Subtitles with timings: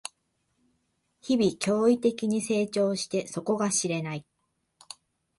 [1.19, 4.25] 日々、驚異的に成長して底が知れない